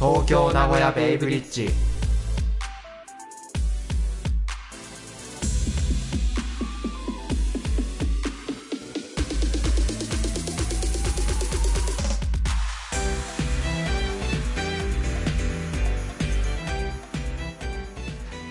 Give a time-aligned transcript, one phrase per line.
[0.00, 1.70] 東京名古屋ベイブリッジ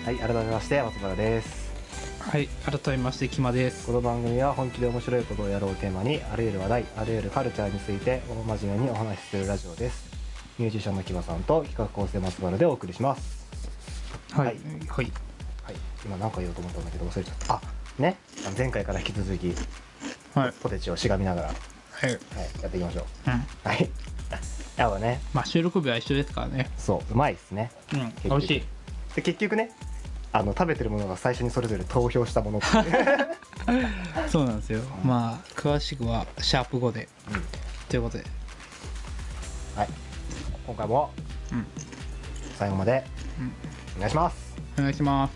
[0.04, 1.72] はい、改めまして松原です。
[2.20, 3.86] はい、改めまして、キマです。
[3.86, 10.07] この番組は本気で面白いことをやろうをテーマに、あらゆる話題、あらゆるカルチャーについて大真面目にお話しするラジオです。
[10.58, 13.46] ミュージシャンの木場さんと企画構成松原でお送りします。
[14.32, 15.10] はい、はいはい、はい、
[16.04, 17.54] 今何か言おうと思ったんだけど忘れちゃった。
[17.54, 17.60] あ、
[17.98, 18.16] ね、
[18.56, 19.54] 前回から引き続き
[20.34, 23.04] はい、ポテチをしがみながら、ははい、い、やっていきましょう。
[23.30, 23.90] うん、はい。
[24.76, 26.70] やっぱね、まあ、収録日は一緒ですからね。
[26.76, 27.70] そう、うまいですね。
[27.92, 28.62] うん、局美味しい。
[29.14, 29.70] で結局ね、
[30.32, 32.60] あの食べてるものが最初にそれぞれ投票したもの。
[34.28, 34.82] そうなんですよ。
[35.04, 37.08] まあ、詳しくはシャープ5で。
[37.32, 37.42] うん
[37.88, 38.24] ということで。
[39.74, 39.88] はい。
[40.68, 41.10] 今回も
[41.50, 41.66] うん、
[42.58, 43.02] 最後まで
[43.40, 43.52] うん、
[43.96, 44.54] お願いします。
[44.76, 45.32] お願いします。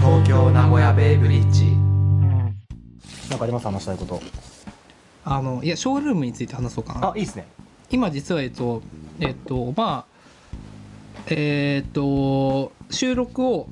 [0.00, 1.76] 東京名古屋ベイブリッジ
[3.28, 4.22] なんかあります話したいこと。
[5.26, 7.12] あの、いや、ショールームについて話そうかなあ、。
[7.14, 7.46] いいですね。
[7.90, 8.80] 今、実は、えっと、
[9.20, 10.14] えっと、まあ。
[11.26, 13.68] えーっと、収録を。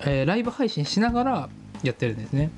[0.00, 1.48] えーライブ配信しながら
[1.82, 2.50] やってるんですね。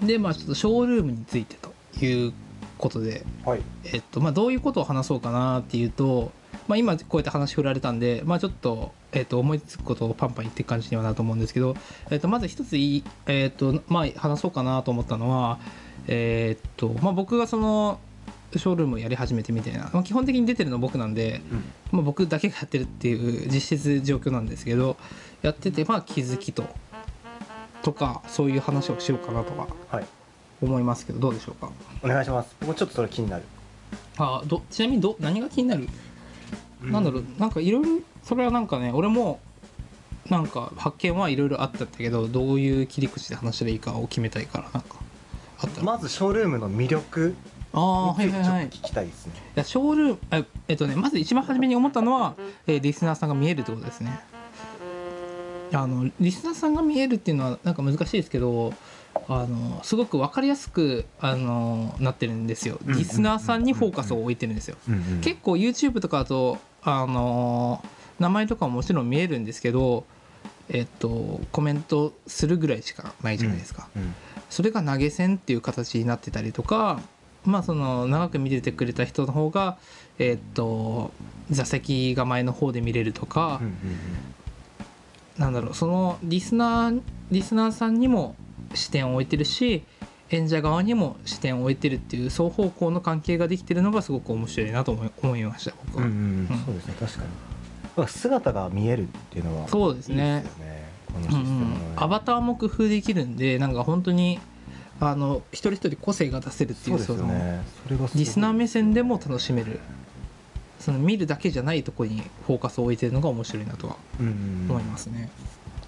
[0.00, 0.06] うん。
[0.06, 1.72] で、まあ、ちょっとショールームについてと
[2.04, 2.32] いう
[2.78, 3.24] ことで。
[3.44, 3.60] はい。
[3.84, 6.32] えっとまあ、どういうことを話そうかなっていうと、
[6.68, 11.76] まあ、今こうやって話振られたんで、まあ、ちょっと,、えっと思いつくことをパンパン言っていく感じにはなると思うんですけど、
[12.10, 15.58] えっとまず一ついい、えっとまあ、話そうかなと思ったのは、
[16.06, 18.00] えっとまあ、僕がその
[18.56, 21.64] ショールームをやり始めてみたいな、まあ、基本的に出てるの僕なんで、うん。
[21.92, 24.96] まあ、僕だけがやってるっていう実質状況なんですけど
[25.44, 26.64] やってて、まあ、気づきと
[27.82, 30.06] とかそういう話をしようかなとかはい。
[30.62, 31.70] 思いますけどどうでしょうか？
[32.02, 32.56] お願いします。
[32.60, 33.42] 僕もちょっとそれ気になる。
[34.16, 35.88] あどちなみにど何が気になる？
[36.82, 39.40] なんだろうなんかいろいろそれはなんかね俺も
[40.30, 44.96] なんか発見はいろいろあったんだけどどういう切り口で話したらいいかを決めたいからなんか
[45.58, 47.34] あったら、まずショールームの魅力
[47.74, 49.32] ああはいはいはいい聞きたいですね。
[49.56, 52.34] やショールームあえっとねまず一番初めに思ったのは、
[52.66, 54.18] えーリスナーさんが見えるってことですね
[55.72, 58.72] あのリスナーさんが見えるっていうのはなんか難しいですけど
[59.28, 62.78] あのすごく分かりやすくあのなってるんですよ。
[62.86, 64.76] うんリスナーさんにフォーカスを置いてるんですよ。
[64.88, 67.88] うんうん結構 YouTube とかだとあのー
[68.20, 70.04] 名前とかももちろん見えるんですけど
[70.68, 74.14] えっとコメントするぐらいしかないじゃないですか、うん
[74.50, 77.00] それが投げ銭っていう形になってたりとか
[77.44, 79.78] まあその長く見ててくれた人の方が
[80.20, 81.10] えっと
[81.50, 83.74] 座席が前の方で見れるとか、うんうん
[85.38, 87.00] なんだろうそのリスナー
[87.30, 88.36] リスナーさんにも
[88.74, 89.84] 視点を置いてるし
[90.30, 96.06] 演者側にも視点を置いてるっていう双方向の関係ができてるのがすごく面白いなと思いました僕は。
[96.06, 97.28] うんうんうんそうですね確かに。
[97.96, 100.44] まあ姿が見えるっていうのはそうですね。
[101.96, 104.40] アバターも工夫できるんでなんか本当に
[105.00, 107.62] あの一人一人個性が出せるっていううそね。
[107.84, 109.78] それがすごいリスナー目線でも楽しめる
[110.78, 114.26] その見るだけじゃないところにフォーカスを置いてるのが面白いなとはうん。
[114.26, 115.30] うん思いますね。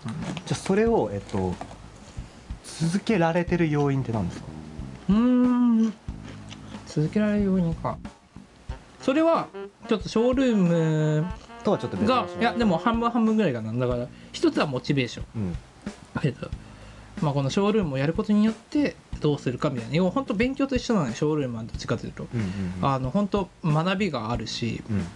[0.04, 0.12] じゃ
[0.52, 1.54] あそれをえっと
[2.64, 4.46] 続けられてる要因って何ですか？
[5.10, 5.94] うーん。
[6.86, 7.98] 続けられる要因か。
[9.02, 9.48] それは
[9.88, 11.26] ちょっとショールーム
[11.62, 13.72] とはちょっと別がいやでも半分半分ぐらいかな。
[13.72, 15.24] だから一つはモチベーション。
[15.36, 15.56] うん。
[16.24, 16.48] えっと
[17.22, 19.94] まあ、このショールームをやることによってどうするかみたいな。
[19.96, 22.26] 要は本当勉強と一緒なのよショールームはどっちかというと。
[22.34, 22.46] うんうん
[22.80, 22.88] うん。
[22.88, 24.82] あの本当学びがあるし。
[24.90, 25.06] うん。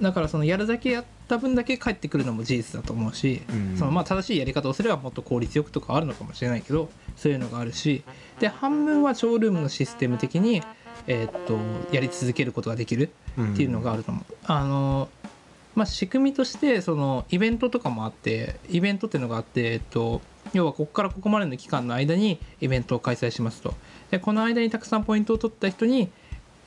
[0.00, 8.02] だからそのやるだけやった分だけ返ってくるのも事実だと思うし、うんそのまあ正しいやり方をすればもっと効率よくとかあるのかもしれないけどそういうのがあるし。
[8.40, 10.62] で半分はショールームのシステム的に、
[11.06, 11.58] えーっと
[11.92, 14.24] やり続けることができるっていうのがあると思う。
[14.46, 15.08] あの
[15.74, 20.20] まあ、仕組みとしてそのイベントとかもあってイベントっていうのがあって、えっと、
[20.58, 23.74] 要はここからここまでの期間の間にイベントを開催しますと。
[24.10, 26.10] でこの間にたくさんポイントを取った人に、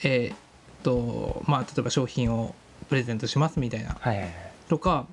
[0.04, 0.38] えーっ
[0.84, 2.54] とまあ、例えば商品を
[2.90, 3.98] プレゼントしますみたいな。
[4.00, 4.34] はいはいはい。
[4.70, 5.08] とか、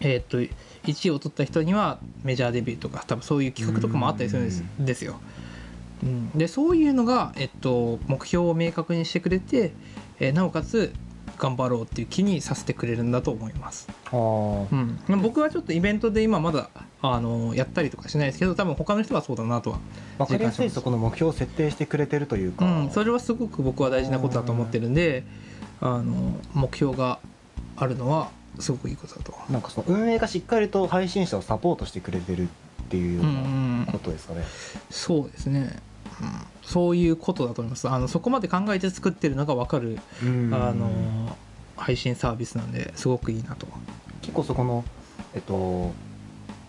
[0.00, 0.38] えーっと
[0.84, 5.20] 1位を取った人にはメジャーデビューとか多分そういう企画とかもあったりするんですですよ。
[6.02, 9.72] うん、でそういうのが、えっと、目標を明確にしてくれて、
[10.20, 10.92] えーなおかつ
[11.38, 13.88] 頑張ろうっていう気にさせてくれるんだと思います。
[14.12, 16.70] うん、僕はちょっとイベントで今まだ
[17.00, 19.78] あのやったりとかしないですけど多分他の人はそうだなとは、
[20.18, 25.24] わかりやすいそこの目標を設定してくれてるというか、うん、それはすごく僕は大事なことだと思ってるんで
[25.80, 27.20] あの目標が
[27.76, 29.32] あるのはすごくいいことだと。
[29.50, 32.46] なんかその運営がしっかりと配信者をサポートしてくれてるっ
[32.88, 33.86] ていうよううんうなん。
[33.92, 34.42] ことですかね。
[34.90, 35.68] そうですね、うん、
[36.62, 37.88] そういうことだと思います。
[37.88, 40.54] あのそこまで考えて作ってるのが分かる、うん。
[40.54, 40.90] あの
[41.76, 43.66] 配信サービスなんですごくいいなと。
[44.22, 44.84] 結構そこの
[45.34, 45.92] えっと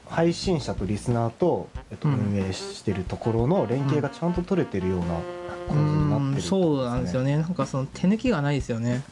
[0.08, 2.16] 配信者とリスナーと、えっと、うん。
[2.16, 7.38] 運営してるところの連携がちゃんと取れてるようなう感じになってるってことですね、そうなんですよね。
[7.38, 9.04] なんかその手抜きがないですよね。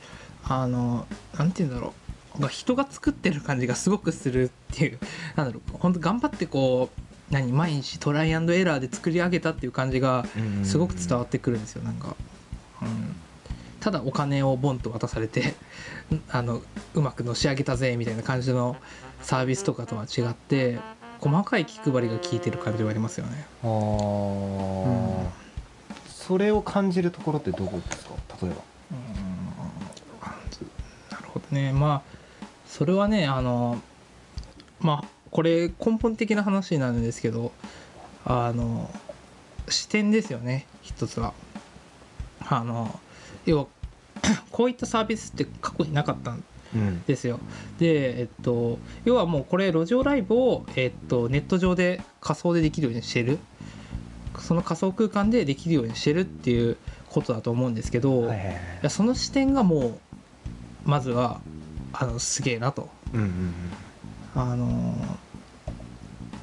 [0.43, 1.05] あの
[1.37, 1.93] なんて言うんだろ
[2.39, 2.47] う。
[2.49, 4.99] 人が作ってる感じがすごくするっていう。
[5.35, 5.77] なんだろう。
[5.79, 7.01] 本当頑張ってこう
[7.31, 10.65] 何毎日トライアンドエラーで作り上げたっていう感じがうん。
[10.65, 11.83] すごく伝わってくるんですよ。
[11.83, 12.15] なんか、
[12.81, 13.15] うん、
[13.79, 15.55] ただお金をボンと渡されて
[16.29, 16.61] あの
[16.93, 18.77] うまくのし上げたぜみたいな感じの
[19.21, 20.79] サービスとかとは違って
[21.19, 23.45] 細かい気配りが効いてる感じはありますよね。
[23.63, 25.25] あー。
[26.07, 28.13] それを感じるところってどこですか？
[28.41, 28.61] 例えば。
[31.11, 31.71] なるほどね。
[31.73, 32.17] まあ
[32.67, 33.81] それはねあの
[34.79, 37.51] まあこれ根本的な話になるんですけど
[38.25, 38.89] あの
[39.69, 41.33] 視点ですよね一つは。
[42.49, 42.99] あの
[43.45, 43.67] 要は
[44.51, 46.43] こういったサービスって過去になかったん
[46.75, 47.01] うん。
[47.03, 47.39] ですよ。
[47.79, 53.39] でえっと要はもうこれ路上ライブを、えっと、ネット上で仮想でできるようにしてる。
[54.39, 56.77] その仮想空間でできるようにしてるっていう
[57.09, 58.57] ことだと思うんですけど、いはいはいはい。
[58.83, 59.99] やその視点がもう
[60.85, 61.41] まずは
[61.91, 62.89] あのすげえなと。
[63.13, 63.53] うんうん
[64.37, 64.95] あの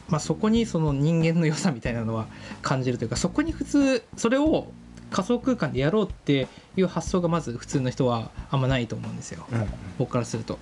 [0.08, 2.26] まあそこにその人間の良さみたいなのは
[2.61, 4.67] 感じるというかそこに普通それを
[5.11, 9.46] 仮想空間でやろうっていう発想がまず普通の人はあんまないと思うんですよ。
[9.52, 9.69] うんうん
[9.99, 10.58] 僕からすると。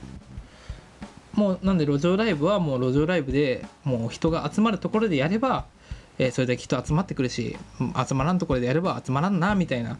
[1.33, 5.65] もうなんで路上ライブはもう路上ライブでもう人が集まるところでやれば、
[6.19, 9.97] えーそれだけ人集まってくるしうん集まらんところでやれば集まらんなみたいな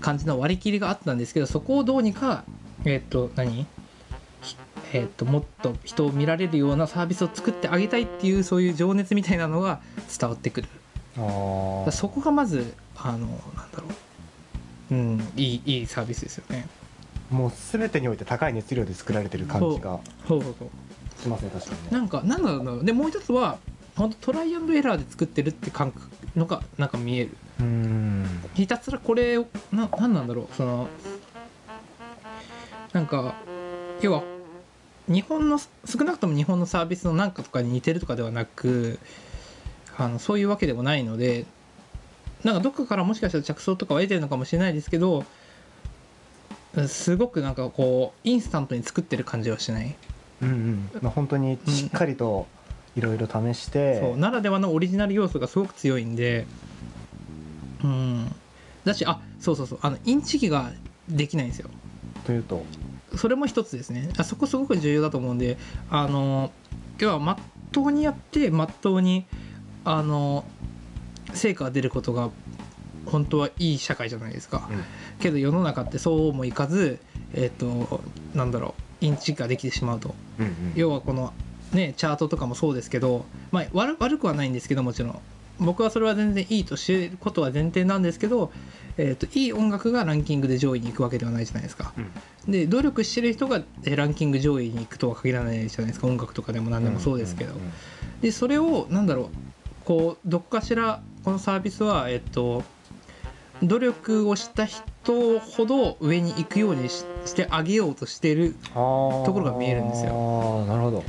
[0.00, 2.44] 感じの割り切りがあったんですけどそこをどうにか
[2.86, 3.52] えーっ、と何？
[3.52, 3.66] ひ
[4.94, 9.80] えーっともっと人を見られるようなサービスを作ってあげたいっていうそういう情熱みたいなのが
[10.18, 10.68] 伝わってくる。
[11.16, 13.84] あそこがまずあのなんだろ
[14.90, 14.94] う。
[14.94, 16.66] うんいいいいサービスですよね。
[17.30, 20.68] もう全てにおいて高い熱量で作られてる感じがそうそうそう。
[21.22, 21.88] しますね確かにね。
[21.90, 22.78] なんかなんだろう。
[22.78, 23.58] なでもう一つは
[23.96, 27.30] 本当トライアンドエラーで作ってるって感覚のがなんか見える。
[27.60, 28.26] うーん。
[28.54, 30.54] ひたすらこれをななんなんだろう。
[30.54, 30.88] その
[32.92, 33.34] なんか
[34.02, 34.22] 要は
[35.08, 35.68] 日本の少
[36.04, 38.98] なくとも日本のサービスのなんかとかに似てるとかではなく
[39.96, 41.44] あのそういうわけでもないので
[42.44, 45.24] なんかどっかからもしかしたら着想とかは得てるのかもしれないですけど
[46.88, 49.94] すごくなんかこうインスタントに作ってる感じはしない。
[50.40, 50.90] うんうん。
[51.02, 52.46] まあ本当にしっかりと
[52.96, 56.46] いろいろ試して、そうならではのオリジナル要素がすごく強いんで
[57.84, 58.34] うん。
[58.84, 59.78] だしあそうそうそう。
[59.82, 60.72] あのインチキが
[61.08, 61.68] できないんですよ。
[62.24, 62.64] というと？
[63.16, 64.10] それも一つですね。
[64.16, 65.58] あそこすごく重要だと思うんで
[65.90, 66.52] あの
[67.00, 67.36] 今日はまっ
[67.70, 69.26] とうにやってまっとうに
[69.84, 70.44] あの
[71.34, 72.30] 成果が出ることが
[73.06, 74.84] 本当はいい社会じゃないですか、うん。
[75.20, 76.98] けど世の中ってそうもいかず
[77.34, 78.02] えっ、と
[78.34, 80.14] なんだろうインチキができてしまうと。
[80.38, 80.52] うんうん。
[80.74, 81.32] 要はこの
[81.72, 85.18] ねチャートとかもそうですけど、まあ、悪悪くはないんですけどもちろん
[85.64, 88.52] 僕はそれは全然いいとしてることは前提なんですけど、
[88.96, 91.92] えー、といい音楽がランキングで上位に行くわけではないじゃないですか。
[91.96, 92.50] うん。
[92.50, 96.06] で努力してる人がえーランキング上位に行くとは限らないじゃないですか。
[96.06, 97.54] 音楽とかでも何でもそうですけど、
[98.20, 99.28] でそれをなんだろう
[99.84, 102.62] こうどっかしらこのサービスはえっと
[103.62, 110.66] 努力をした人ほど上に行くようにししてあげようとしてるところが見えるんですよ。
[110.66, 111.04] なるほど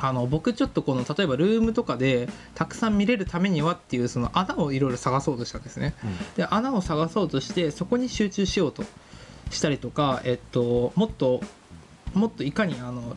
[0.00, 5.94] あの僕ちょっとこの例えばルームとかでたくさん見れるためにはっていうその穴をいろいろ探そうとしたんですね。
[6.36, 8.84] で穴を探そうとしてそこに集中しようと
[9.50, 11.40] したりとかえっともっと
[12.14, 13.16] もっといかにあの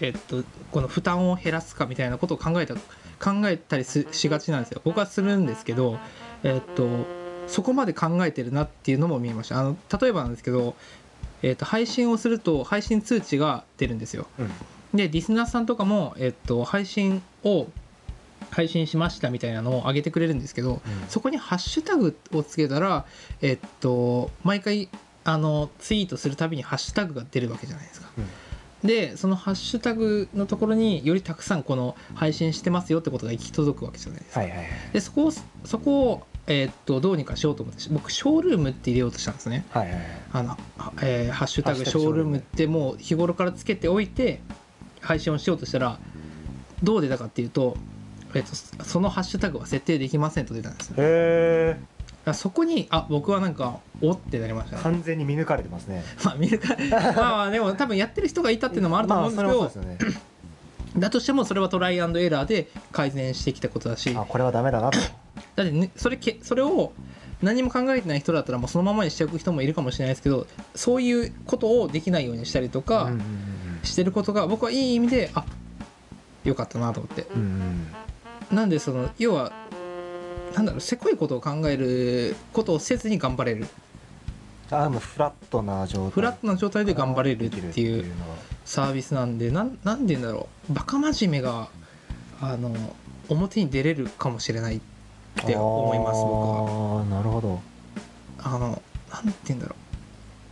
[0.00, 4.80] えっとこの負担を減らすかみたいなことを考えた考えたりすしがちなんですよ。
[4.84, 5.98] 僕はするんですけど
[6.42, 7.06] えっと
[7.46, 9.60] そこまで考えてるなっていうのも見えました。
[9.60, 10.76] あの例えばなんですけど、
[11.42, 14.26] えっと配信をすると配信通知が出るんですよ。
[14.38, 14.50] うん
[14.94, 17.68] でリスナーさんとかも、えっと、配信を
[18.50, 23.04] 配信しましたみたいなのを上げてくれるんですけど、そこにハッシュタグをつけたら、
[23.42, 24.88] えっと、毎回
[25.24, 28.10] あのツイートするたびにハッシュタグが出るわけじゃないですか。
[28.84, 34.40] でそのハッシュタグのところによりたくさんこの配信してますよってことが行き届くわけじゃないですか。
[34.40, 35.32] はいはいはいでそこを
[35.64, 39.64] そこを、えっとどうにかしようと思って僕ショールームって入れようとしたんですね。
[39.70, 40.58] はいはいはいあの、は
[41.02, 44.40] えーハッシュタグショールームってもう日頃からつけておいて
[45.00, 45.98] 配信をしようとしたら
[46.82, 47.76] どう出たかっていうと、
[48.34, 48.54] えっと
[48.84, 50.94] そのハッシュタグは設定できませんと出たんですよ。
[50.98, 54.82] へえらそこにあ僕はなんかおってなりましたね。
[54.82, 56.02] 完全に見抜かれてますね。
[56.24, 60.20] まあ見るかまあまあでも多分やってる人がいたっていうのもあると思うんですけど、まあね。
[60.96, 64.98] だとしてもそれはトライアンドエラーで改善してきたことだしあこれはダメだなと。
[65.56, 66.92] だって、ね、それけそれを
[67.42, 73.20] 何も考えてない人だったらもうそのままにしておく人もいるかもしれないですけどそういうことをできないようにしたりとかうんうん
[73.82, 75.44] してることが僕はいい意味であ
[76.44, 77.26] よかったなと思って。
[78.50, 79.52] なんでその要は
[80.54, 83.66] なんだろうせこいことを考えることをせずに頑張れる。
[84.70, 86.10] あでもフラットな状態。
[86.10, 88.04] フラットな状態で頑張れるっていう
[88.64, 90.72] サービスなんでなんなんて言うんだろう。
[90.72, 91.68] バカ真面目が
[92.40, 92.74] あの
[93.28, 94.80] 表に出れるかもしれないっ
[95.44, 96.98] て思います僕は。
[96.98, 97.60] ああなるほど。
[98.42, 98.82] あの
[99.12, 99.76] なんて言うんだろ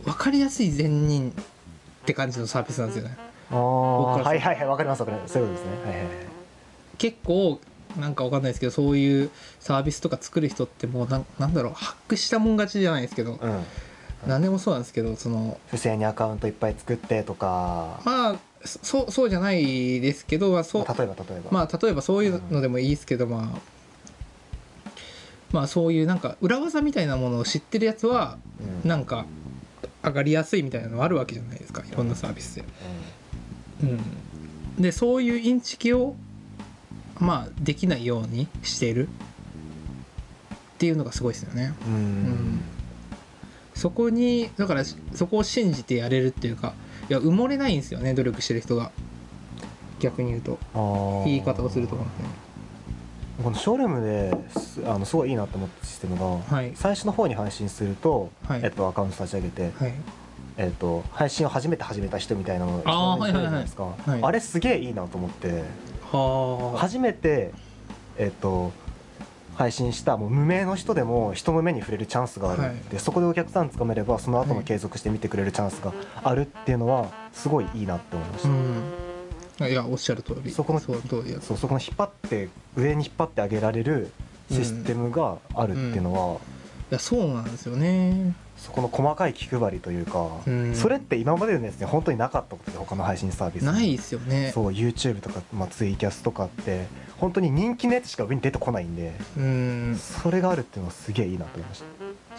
[0.03, 0.05] う。
[0.05, 1.33] 分かりやすい善人
[2.09, 3.15] って感じのサービスなんですよね。
[3.51, 5.33] あはいはいはいわかりますわかります。
[5.33, 5.91] そういうことですね。
[5.91, 6.15] はいはいはい
[6.97, 7.61] 結構
[7.97, 13.63] なんか分かんないですけどそういうサービスとか作る人ってもうなんなんだろうハックしたもん勝ちじゃないですけどうん。
[14.27, 18.35] 何でもそうなんですけどその不正にアカウントいっぱい作ってとか、まあ
[18.65, 23.59] そそうじゃないですけど、まあ、そうまあ例えば例えば、まあ例えばそういうのでもいいですけど、まあ
[25.53, 28.37] まあそういうなんか裏技みたいなものを知ってるやつは
[28.83, 28.89] うん。
[28.89, 29.25] なんか
[30.03, 31.83] 上がりやすいみたいなのあるわけじゃないですか。
[31.85, 32.63] いろんなサービスで。
[33.83, 36.15] うん、でそういうインチキを
[37.17, 39.07] まあできないようにしている。
[39.07, 39.11] っ
[40.79, 41.73] ていうのがすごいですよね。
[41.85, 41.99] うん、うん。
[41.99, 42.61] ん
[43.75, 46.73] そこにだからそこを信じてやれるっていうか
[47.09, 48.91] いや埋もれないんですよね努力してる人が。
[49.99, 50.57] 逆に言うと。
[51.25, 52.48] 言い方をすると思うんで
[53.43, 56.73] このショールームですあのすごいいいなと思ったシステムが、はい。
[56.75, 58.61] 最初の方に配信すると、はい。
[58.63, 59.93] えっと、アカウント立ち上げて、はい。
[60.57, 63.83] えっと、配信を初めて始めた人みたいなのがあー一番上に出るじゃないですか。
[63.83, 64.19] はい。
[64.21, 65.63] あれすげえいいなと思って
[66.11, 66.77] はあ。
[66.79, 67.53] 初めて
[68.17, 68.73] えっと
[69.55, 72.75] 配信したもう無名の人でも人の目に触れるチャンスがある、はい。
[72.91, 74.59] でそこでお客さんつかめればその後はい。
[74.59, 75.93] も継続して見てくれるチャンスが
[76.23, 79.08] あるっていうのはすごいいいなって思いました、うん
[79.67, 80.51] いやおっしゃる通り。
[80.51, 84.11] そこのそう通りやそうそこの引っ張って上に引っ張ってあげられる
[84.51, 88.33] システムがあるっていうのは、いやそうなんですよね。
[88.57, 90.75] そこの細かい気配りというか、うん。
[90.75, 93.67] それって今までのやつに本当になかったことで他の配信サービスに。
[93.67, 94.51] ないですよね。
[94.53, 96.87] そう YouTube とか、まあ、ツイキャスとかって
[97.17, 99.97] 本当に人気のやつしか上に出てこないんでうん。
[99.97, 101.83] それがあるっていうのはすげえいいなと思いまし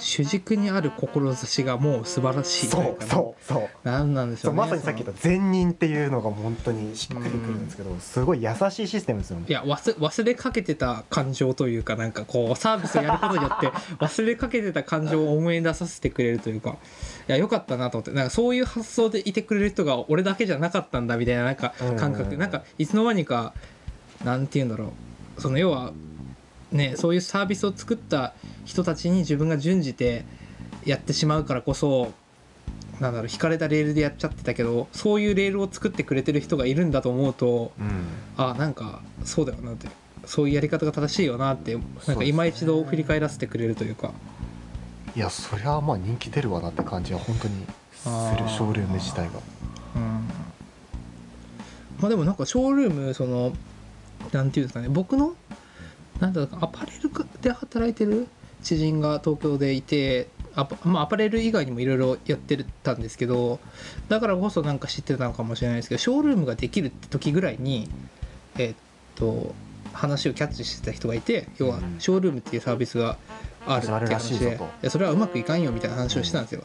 [0.00, 3.68] 主軸にある志がもう素晴らしいたそうそうそう。
[3.84, 9.46] なんなんでしょそううねまさにさっき言った善人っていうのが本当にしっくりくるんですけどすごい優しいシステムですよね。
[9.48, 13.68] いや忘忘れかけてた感情というかなんかこうサービスをやることによって
[14.00, 16.76] 忘れかけてた感情を思い出させてくれるというか。
[17.28, 18.10] いやよかったなと思って。
[18.12, 22.26] なんかそういう発想でいてくれる人が俺だけじゃなかったんだみたいななんか感覚うん。
[22.26, 23.54] うんうんなんかいつの間にか
[24.24, 24.92] なんて言うんだろ
[25.38, 25.40] う。
[25.40, 25.92] その要は
[26.72, 28.34] ねそういうサービスを作った
[28.64, 30.24] 人たちに自分が準じて
[30.84, 32.12] やってしまうからこそ
[33.00, 37.88] なんだろう引かれたレールでやっちゃってたけどそういうレールを作ってくれてる人がいるんだと思うとうん。
[38.36, 39.88] あなんかそうだよなって
[40.26, 44.12] そういうやり方が正しいよなってなんか今一度振り返らせてくれるというか。
[45.16, 48.08] いやそりゃまあ人気出るわなって感じは本当にす
[48.40, 49.32] るショールーム自体が。
[49.96, 50.28] うん。
[52.00, 53.52] まあでもなんかショールームその
[54.32, 55.34] なんていうんですかね僕の
[56.20, 57.10] なんだろうアパレル
[57.40, 58.28] で働いてる
[58.62, 63.58] 知人が東京でいてアパ,、まあ、アパレル以外にもいろいろやってたんですけど
[64.08, 67.88] だからこそなんか知ってたのかもしれないですけどショールームができるって時ぐらいに
[68.58, 68.76] えーっ
[69.14, 69.54] と
[69.92, 71.96] 話をキャッチしてた人がいて要はうん。
[71.98, 73.16] ショールームっていうサービスが
[73.66, 74.64] あるって話でぞと。
[74.64, 76.64] いやそれはうまくいかんよみたいな話をしてたんですよ。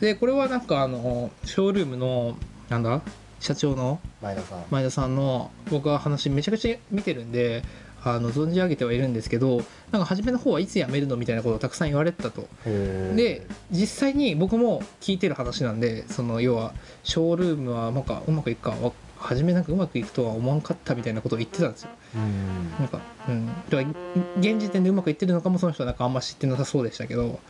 [0.00, 2.36] でこれはなんかあのショールームの
[2.68, 3.00] なんだ
[3.40, 4.64] 社長の前田さん。
[4.70, 7.62] 前田さんの僕は話めちゃくちゃ見てるんで
[8.04, 12.46] あの存じ上げてはいるんですけどなんか初めの方はいつ辞めるのみたいなことをたくさん言われてたと。
[12.64, 21.90] で実際に僕も聞いてる話なんでその要はショールームはなんかうまくいくかわ初めなんかうまくいくとは思わんかったみたいなことを言ってたんですよ。
[22.14, 22.70] うん。
[22.78, 23.46] なんかうん。
[23.46, 23.82] だから
[24.38, 27.40] 現時点でうまくいってるのかもその人はなんかあんま知ってなさそうでしたけど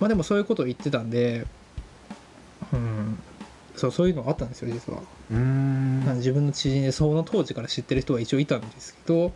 [0.00, 1.46] まあでもそういうことを言ってたんで
[2.72, 3.18] うん。
[3.76, 5.00] そうそういうのがあったんですよ実は
[5.32, 9.32] 自分の知人でその当時から知ってる人は一応いたんですけど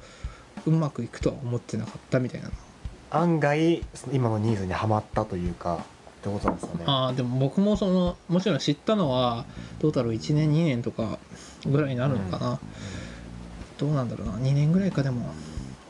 [0.67, 2.51] うまくいくとは思ってなかったみたいな。
[3.11, 6.85] 案外今のニーズにはまったというかってことなんですかね。
[6.87, 9.47] ああでも僕もそのもちろん知ったのは
[9.79, 11.19] どうだろう1年2年とか
[11.65, 12.59] ぐらいになるのかな、
[13.79, 14.35] どうなんだろうな。
[14.35, 15.33] 2年ぐらいかでも。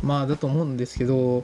[0.02, 1.42] まあだと思うんですけど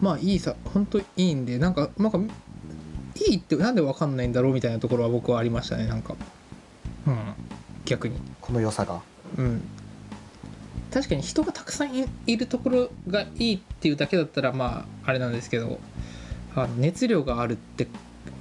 [0.00, 6.14] まあいいさ本当いいんでなんかなんかいいってなんで分かんないんだろうみたいなところは僕はありましたねなんか。
[6.14, 6.41] うん
[7.92, 8.16] 逆に。
[8.40, 9.02] この良さが。
[9.36, 9.62] うん。
[10.90, 15.78] 確かに人がたくさんいいるところがいいっていうだけだったらまああれなんですけど
[16.54, 17.86] あの熱量があるって、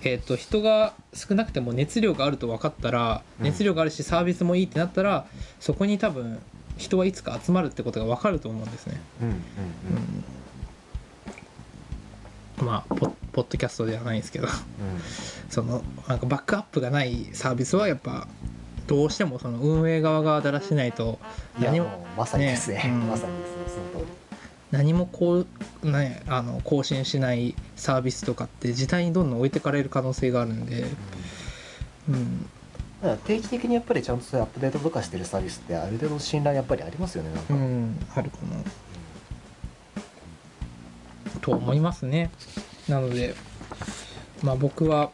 [0.03, 3.45] えー、と人が少なくても熱量があると分かったらうん。
[3.45, 5.25] 熱量があるしサービスもいいってなったら
[5.59, 6.39] そこに多分
[6.77, 8.99] 人はいつか集まるってことが分かると思うんですね。
[9.21, 9.35] うんうん
[12.59, 12.65] うん。
[12.65, 14.47] まあポッポッドキャストではないんですけど。
[14.47, 14.51] うん。
[15.49, 18.27] そのなんかバックアップがないサービスはやっぱ
[18.91, 21.17] どうしてもその運営側がだらしないと
[21.57, 22.75] 何もまさにですね。
[22.75, 23.07] ねうん。
[23.07, 24.11] まさにですねその通り。
[24.71, 25.45] 何もこ
[25.83, 30.85] う、ね、あの更新しないサービスとかって時代にどんどん置いてかれる可能性があるんで、
[32.09, 32.47] うん、だ
[33.01, 38.37] から定期的にやっぱりちゃんとそういうアップデートとかしてるサービスってある程度信頼やっぱりありますよねなんか、うん、あるか
[41.33, 41.39] な。
[41.39, 42.29] と思いますね。
[42.89, 43.35] なので
[44.43, 45.11] まあ僕は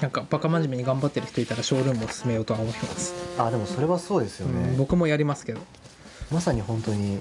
[0.00, 5.60] なんかバカ真面目に頑張ってる人いたらショールームを進めようとは思います、あでもそれはそうですよね、うん僕もやりますけど。
[6.30, 7.20] まさに本当に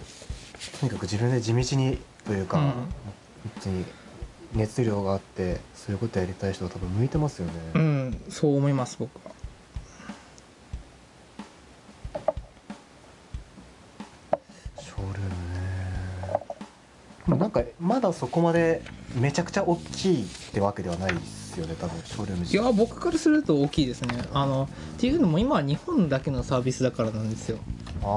[0.79, 2.63] とにかく自分で地道にというか、うん。
[2.63, 2.82] 本
[3.63, 3.86] 当に
[4.53, 9.32] 熱量があってそういうことやりたい人は多分向いてますよね、うんそう思います僕は。
[14.79, 15.24] ショールー
[17.27, 17.39] ムね。
[17.39, 18.82] なんかまだそこまで
[19.15, 22.02] めちゃくちゃ大きいってわけではないですよね多分。
[22.04, 24.24] ショールームいや僕からすると大きいですね。
[24.34, 27.58] あのっていうのも今は日本だけのサービスだからなんですよ。
[28.02, 28.08] と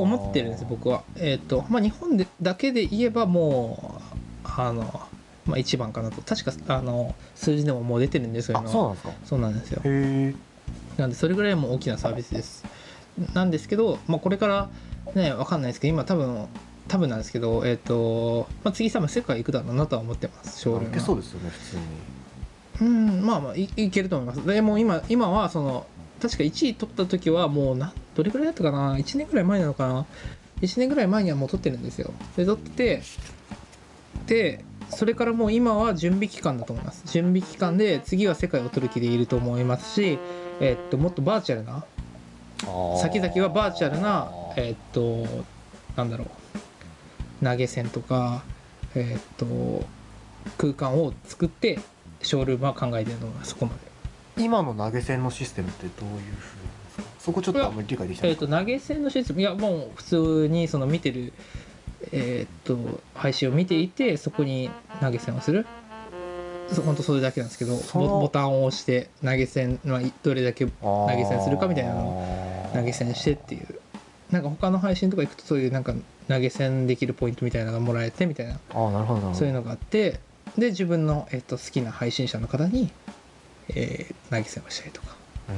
[0.00, 1.02] 思ってるんです僕は。
[1.16, 4.00] えっ、とまあ日本でだけで言えばも
[4.44, 4.82] うあの
[5.46, 6.22] まあ一番かなと。
[6.22, 9.12] 確かあの数字でももう出てるんですよあそうなんですか？
[9.24, 9.82] そうなんですよ。
[10.96, 12.64] なんでそれぐらいもう大きなサービスです。
[13.34, 14.70] なんですけど、まあ、これから
[15.14, 16.46] ねわかんないですけど今多分
[16.88, 21.82] 多分なんですけどえっ、と、まあ、次多分世界行くだろうなとは思ってますショールそうですよね普通に
[22.80, 24.46] うんまあまあいいけると思います。
[24.46, 25.86] でも今今はその
[26.20, 30.06] 確か1位取った時はもうなどれぐらいだったかな？1年ぐらい前なのかな
[30.60, 32.12] ？1年ぐらい前にはもう取ってるんですよ。
[32.36, 33.02] で取って
[34.26, 37.02] でそれからもう今は準備期間だと思います。
[37.06, 40.18] 準備期間で次は世界を取る気でいると思いますし
[40.60, 41.84] えっともっとバーチャルな
[43.00, 45.26] 先々はバーチャルなえっと
[45.96, 46.28] なんだろう。
[47.44, 48.42] 投げ銭とか
[48.94, 49.84] えっと
[50.58, 51.78] 空間を作って
[52.22, 53.72] ショールームは考えてると思いますそこま
[54.36, 54.42] で。
[54.44, 57.02] 今の投げ銭のシステムってどういうふうなんですか？
[57.18, 58.32] そこちょっとあんまり理解できてない。
[58.32, 61.32] えっと投げ銭のシステムいやもう普通にその見てる
[62.12, 62.78] えっと
[63.14, 65.66] 配信を見ていてそこに投げ銭をする。
[66.72, 73.80] そ本当それだけなんですけどボボタンを押して投げ銭、まあ、どれだけ投げ銭するかみたいなのを投げ銭してっていう。
[74.30, 75.92] なんか他の配信とか行くとそういうなんか
[76.28, 78.52] 投げ銭できるポイントみたいなのがもらえてみたいな。
[78.52, 79.34] ああなるほどなるほど。
[79.34, 80.20] そういうのがあって
[80.58, 82.90] で自分の、えっと好きな配信者の方に、
[83.68, 85.16] えー投げ銭をしたりとか、
[85.48, 85.54] うう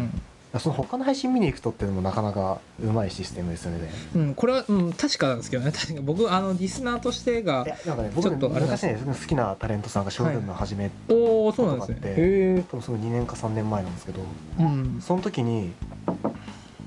[0.04, 0.22] ん
[0.60, 3.90] その他の配信見に行くとっていうのもなかなかうまいシステムですよね。
[4.14, 5.72] うん、これは、うん、確かなんですけどね。
[5.72, 12.64] 確か僕あのリスナーとしてがちょっとあれです昔ね好きなタレントさんがショールームを始めおおそうなんですね。
[12.70, 14.20] 多分その2年か3年前なんですけど
[14.60, 15.00] うん。
[15.00, 15.72] その時に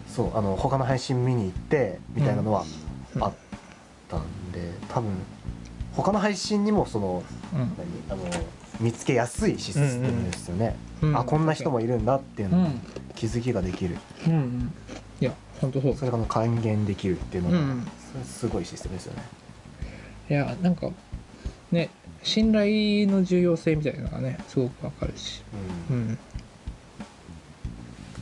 [0.08, 2.64] そうあの他の配信見に行ってみたいなのは
[3.16, 3.24] うん。
[3.24, 3.34] あっ
[4.08, 4.22] たん
[4.54, 5.12] で多分
[5.98, 7.64] 他の配信にもその何？
[8.10, 8.24] あの
[8.80, 12.82] 見つけやすいシステムですよね、うんあこんな人もいるんだっていうのにうん。
[13.16, 14.74] 気づきができる、うんうん。
[15.20, 15.96] いや本当そう。
[15.96, 19.24] それが還元できるっていうのが、うんそれすごいシステムですよね。
[20.30, 20.90] いやなんか
[21.72, 21.90] ね
[22.22, 25.42] 信頼の重要性みたいなのがねすごくわかるし。
[25.90, 26.12] う、うん。
[26.12, 26.20] ん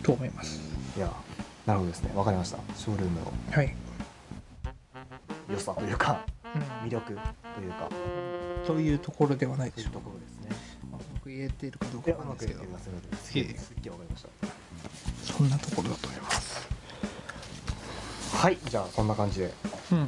[0.01, 0.61] と思います。
[0.95, 1.11] いや
[1.65, 2.11] なるほどですね。
[2.15, 2.57] わかりました。
[2.77, 3.75] ショールームのはい、
[5.51, 6.23] 良さというか。
[6.27, 6.34] うん
[6.83, 7.89] 魅力というか。
[8.65, 10.49] そういうところではないでしょというところですね。
[10.83, 11.99] う僕言えているかど。
[11.99, 12.63] うかなんですけど
[13.17, 14.29] すげえわかりました。
[15.33, 16.67] そんなところだと思います。
[18.33, 19.53] はいじゃあそんな感じで。
[19.91, 19.99] うん。
[20.01, 20.07] あり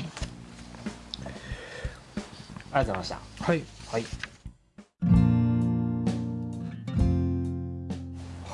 [2.73, 3.19] がとうございました。
[3.43, 3.63] はい。
[3.89, 4.27] はい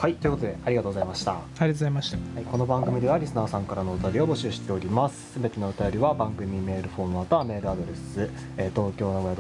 [0.04, 5.32] はいということでありがとうございましたありがとうございましたはい、この番組ではリスナーさんからのお便りを募集しております。
[5.32, 9.36] すべてのお便りは番組メールフォームまたはメールアドレス、えー、東京名古屋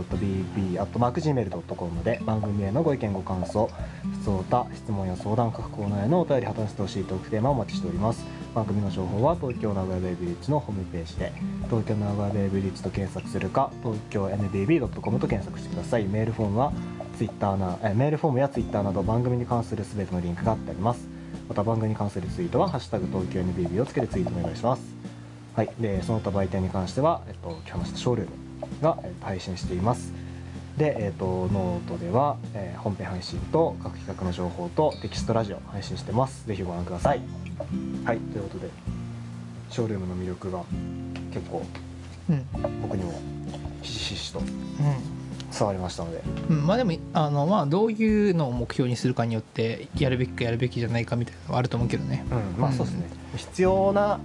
[0.88, 3.70] .bb.macgmail.com まで番組へのご意見ご感想、
[4.22, 8.26] 質問た質問や相談各コーナーへのお便り果たしてほしいトークテーマをお待ちしております。
[8.56, 11.34] 番組の情報は東京名古屋ベイブリッジのホームページで
[11.66, 16.06] 東京名古屋ベイブリッジと検索するか東京 NBB.com と検索してください。
[16.06, 16.72] メールフォームは
[17.18, 21.08] ツイッターなえーメールフォームやツイッターなど番組に関するすべてのリンクが貼ってあります。
[21.48, 24.82] また番組に関するツイートは「ハッシュタグ東京 NBB」をつけてツイートお願いします。
[25.56, 30.14] はい、でその他媒体に関しては、えっと、今日話したショールームが、えっと、配信しています。
[30.78, 36.48] で、えっと、ノートでは、えー本編配信と各企画の情報とテキストラジオ配信してます。
[36.48, 37.22] ぜひご覧ください。
[38.04, 38.70] はい、ということで、
[39.70, 40.64] ショールームの魅力が
[41.32, 41.64] 結構
[42.30, 42.46] うん
[42.82, 43.14] 僕にも
[43.82, 44.46] ひしひしとうん
[45.58, 46.22] 伝わりましたので。
[46.50, 52.26] うん、まあでもあのまあどういうのを目標にするかによってやるべきかやるべきじゃないかみたいなのはあると思うけどね。
[52.32, 54.20] うんまあそうですね、必要な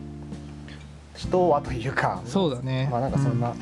[1.17, 2.89] 人はというかそうだね。
[2.91, 3.55] まあなんかそんな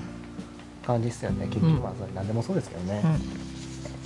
[0.87, 1.83] 感じですよね、結局うん。
[1.83, 3.03] まあ何でもそうですけどね、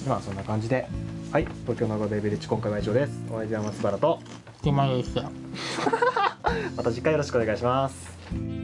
[0.05, 0.09] うん。
[0.09, 0.89] まあそんな感じで。
[1.33, 1.47] はい。
[1.63, 3.13] 東京名古屋ベイビーリッチ今回は以上です。
[3.31, 4.21] お相手は松原と。
[4.63, 5.23] 手前でした
[6.77, 8.60] また次回よろしくお願いします